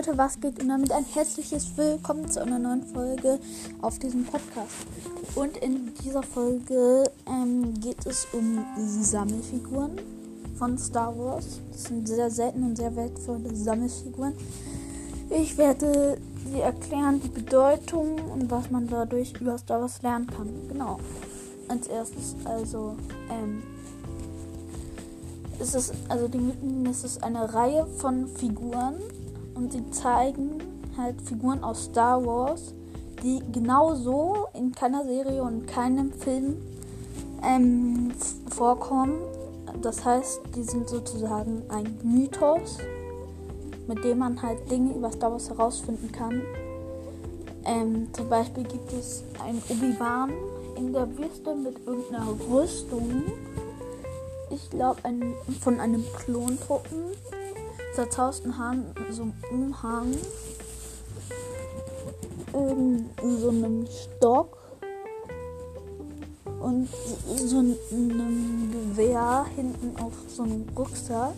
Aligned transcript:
Leute, 0.00 0.16
was 0.16 0.40
geht? 0.40 0.62
Und 0.62 0.70
damit 0.70 0.92
ein 0.92 1.04
herzliches 1.04 1.76
Willkommen 1.76 2.30
zu 2.30 2.40
einer 2.40 2.58
neuen 2.58 2.84
Folge 2.84 3.38
auf 3.82 3.98
diesem 3.98 4.24
Podcast. 4.24 4.86
Und 5.34 5.58
in 5.58 5.92
dieser 6.02 6.22
Folge 6.22 7.04
ähm, 7.26 7.74
geht 7.80 8.06
es 8.06 8.26
um 8.32 8.64
Sammelfiguren 8.78 10.00
von 10.56 10.78
Star 10.78 11.14
Wars. 11.18 11.60
Das 11.70 11.84
sind 11.84 12.08
sehr 12.08 12.30
seltene 12.30 12.68
und 12.68 12.76
sehr 12.76 12.96
wertvolle 12.96 13.54
Sammelfiguren. 13.54 14.32
Ich 15.28 15.58
werde 15.58 16.16
sie 16.50 16.60
erklären, 16.60 17.20
die 17.20 17.28
Bedeutung 17.28 18.14
und 18.32 18.50
was 18.50 18.70
man 18.70 18.88
dadurch 18.88 19.38
über 19.38 19.58
Star 19.58 19.82
Wars 19.82 20.00
lernen 20.00 20.28
kann. 20.28 20.48
Genau. 20.68 20.98
Als 21.68 21.88
erstes 21.88 22.36
also 22.46 22.96
ähm, 23.28 23.62
ist 25.58 25.74
es, 25.74 25.92
also 26.08 26.26
die 26.26 26.38
Mythen 26.38 26.86
ist 26.86 27.04
es 27.04 27.22
eine 27.22 27.52
Reihe 27.52 27.86
von 27.98 28.28
Figuren 28.28 28.94
und 29.60 29.72
sie 29.72 29.90
zeigen 29.90 30.58
halt 30.96 31.20
Figuren 31.20 31.62
aus 31.62 31.84
Star 31.84 32.24
Wars, 32.24 32.72
die 33.22 33.40
genauso 33.52 34.46
in 34.54 34.72
keiner 34.72 35.04
Serie 35.04 35.42
und 35.42 35.66
keinem 35.66 36.12
Film 36.12 36.56
ähm, 37.44 38.10
vorkommen. 38.48 39.20
Das 39.82 40.04
heißt, 40.04 40.40
die 40.56 40.62
sind 40.62 40.88
sozusagen 40.88 41.62
ein 41.68 41.98
Mythos, 42.02 42.78
mit 43.86 44.02
dem 44.02 44.18
man 44.18 44.40
halt 44.40 44.70
Dinge 44.70 44.94
über 44.94 45.12
Star 45.12 45.30
Wars 45.30 45.50
herausfinden 45.50 46.10
kann. 46.10 46.40
Ähm, 47.66 48.08
zum 48.14 48.30
Beispiel 48.30 48.64
gibt 48.64 48.90
es 48.94 49.22
ein 49.44 49.62
Obi-Wan 49.68 50.32
in 50.76 50.94
der 50.94 51.06
Wüste 51.18 51.54
mit 51.54 51.86
irgendeiner 51.86 52.28
Rüstung 52.50 53.24
ich 54.50 54.70
glaube, 54.70 55.04
ein, 55.04 55.34
von 55.60 55.80
einem 55.80 56.04
Klontruppen. 56.18 57.12
Zerzausten 57.94 58.56
Haaren, 58.56 58.86
so 59.10 59.22
einem 59.22 59.34
Umhang. 59.50 60.14
In 62.52 63.38
so 63.38 63.48
einem 63.48 63.86
Stock. 63.86 64.58
Und 66.60 66.88
so 67.36 67.58
einem 67.58 68.70
Gewehr 68.70 69.46
hinten 69.56 69.98
auf 70.00 70.12
so 70.28 70.42
einem 70.42 70.66
Rucksack. 70.76 71.32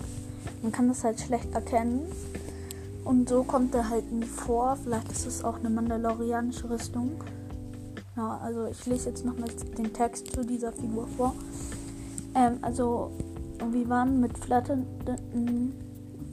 Man 0.62 0.72
kann 0.72 0.89
das 0.89 1.05
halt 1.05 1.20
schlecht 1.20 1.53
erkennen. 1.55 2.11
Und 3.05 3.28
so 3.28 3.42
kommt 3.42 3.75
er 3.75 3.89
halt 3.89 4.11
nie 4.12 4.25
vor. 4.25 4.77
Vielleicht 4.83 5.11
ist 5.11 5.27
es 5.27 5.44
auch 5.44 5.59
eine 5.59 5.70
mandalorianische 5.70 6.70
Rüstung. 6.70 7.20
Ja, 8.16 8.39
also 8.42 8.66
ich 8.66 8.84
lese 8.87 9.11
jetzt 9.11 9.25
nochmal 9.25 9.48
den 9.78 9.92
Text 9.92 10.33
zu 10.33 10.44
dieser 10.44 10.72
Figur 10.72 11.09
vor. 11.16 11.34
Ähm, 12.34 12.59
also, 12.62 13.11
wir 13.70 13.89
waren 13.89 14.20
mit 14.20 14.37
flatternden, 14.37 15.75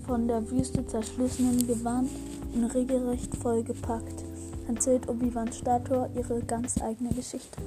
von 0.09 0.27
der 0.27 0.49
Wüste 0.49 0.83
zerschlissenen 0.87 1.67
Gewand 1.67 2.09
und 2.55 2.65
regelrecht 2.73 3.35
vollgepackt. 3.35 4.23
Erzählt 4.67 5.07
Obi-Wans 5.07 5.59
Statue 5.59 6.09
ihre 6.15 6.41
ganz 6.41 6.81
eigene 6.81 7.11
Geschichte. 7.11 7.61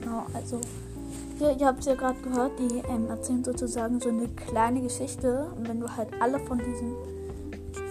Genau, 0.00 0.24
also, 0.32 0.58
hier, 1.38 1.54
ihr 1.60 1.66
habt 1.66 1.80
es 1.80 1.84
ja 1.84 1.96
gerade 1.96 2.18
gehört, 2.22 2.52
die 2.58 2.78
ähm, 2.88 3.10
erzählen 3.10 3.44
sozusagen 3.44 4.00
so 4.00 4.08
eine 4.08 4.26
kleine 4.28 4.80
Geschichte. 4.80 5.50
Und 5.54 5.68
wenn 5.68 5.80
du 5.80 5.94
halt 5.94 6.08
alle 6.18 6.40
von 6.40 6.56
diesen 6.56 6.94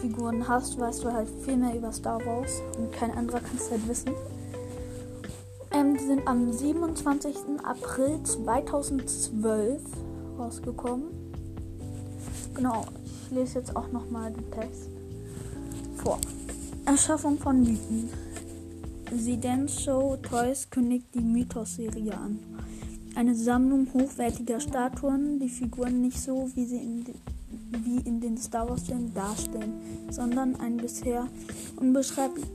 Figuren 0.01 0.47
hast, 0.47 0.79
weißt 0.79 1.03
du 1.03 1.13
halt 1.13 1.29
viel 1.45 1.57
mehr 1.57 1.75
über 1.75 1.91
Star 1.91 2.19
Wars 2.25 2.63
und 2.75 2.91
kein 2.91 3.11
anderer 3.11 3.39
kann 3.39 3.55
es 3.55 3.69
halt 3.69 3.87
wissen. 3.87 4.13
Ähm, 5.71 5.95
die 5.95 6.05
sind 6.05 6.27
am 6.27 6.51
27. 6.51 7.35
April 7.63 8.19
2012 8.23 9.79
rausgekommen. 10.39 11.18
Genau, 12.59 12.83
ich 13.05 13.31
lese 13.31 13.59
jetzt 13.59 13.73
auch 13.73 13.89
nochmal 13.93 14.33
den 14.33 14.51
Text 14.51 14.89
vor. 15.95 16.19
Erschaffung 16.83 17.37
von 17.37 17.61
Mythen. 17.61 18.09
The 19.15 19.39
Dance 19.39 19.79
Show 19.79 20.17
Toys 20.17 20.69
kündigt 20.69 21.05
die 21.13 21.21
Mythos-Serie 21.21 22.13
an. 22.17 22.37
Eine 23.15 23.33
Sammlung 23.33 23.87
hochwertiger 23.93 24.59
Statuen, 24.59 25.39
die 25.39 25.47
Figuren 25.47 26.01
nicht 26.01 26.19
so, 26.19 26.51
wie 26.55 26.65
sie 26.65 26.79
in, 26.79 27.05
wie 27.85 28.01
in 28.01 28.19
den 28.19 28.37
Star 28.37 28.67
Wars-Filmen 28.69 29.13
darstellen, 29.13 30.09
sondern 30.09 30.59
ein 30.59 30.75
bisher 30.75 31.27
unbeschreiblich 31.77 32.45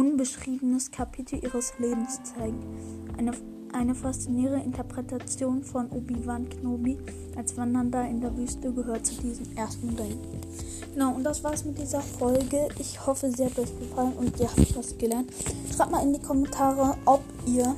unbeschriebenes 0.00 0.90
Kapitel 0.90 1.44
ihres 1.44 1.74
Lebens 1.78 2.20
zeigen. 2.22 2.58
Eine, 3.18 3.32
eine 3.74 3.94
faszinierende 3.94 4.64
Interpretation 4.64 5.62
von 5.62 5.90
Obi-Wan 5.90 6.48
Kenobi 6.48 6.96
als 7.36 7.54
Wandernder 7.58 8.08
in 8.08 8.22
der 8.22 8.34
Wüste 8.34 8.72
gehört 8.72 9.04
zu 9.04 9.20
diesem 9.20 9.54
ersten 9.56 9.94
Ding. 9.96 10.18
Genau, 10.94 11.14
und 11.14 11.22
das 11.24 11.44
war's 11.44 11.66
mit 11.66 11.78
dieser 11.78 12.00
Folge. 12.00 12.68
Ich 12.78 13.06
hoffe, 13.06 13.30
sie 13.30 13.44
hat 13.44 13.58
euch 13.58 13.78
gefallen 13.78 14.14
und 14.14 14.40
ihr 14.40 14.48
habt 14.48 14.74
was 14.74 14.96
gelernt. 14.96 15.30
Schreibt 15.70 15.90
mal 15.90 16.02
in 16.02 16.14
die 16.14 16.20
Kommentare, 16.20 16.96
ob 17.04 17.22
ihr 17.46 17.76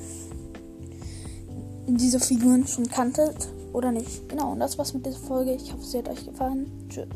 diese 1.88 2.20
Figuren 2.20 2.68
schon 2.68 2.86
kanntet 2.88 3.48
oder 3.72 3.90
nicht. 3.90 4.28
Genau, 4.28 4.52
und 4.52 4.60
das 4.60 4.78
war's 4.78 4.94
mit 4.94 5.04
dieser 5.04 5.18
Folge. 5.18 5.54
Ich 5.54 5.72
hoffe, 5.72 5.84
sie 5.84 5.98
hat 5.98 6.08
euch 6.08 6.24
gefallen. 6.24 6.70
Tschüss. 6.88 7.08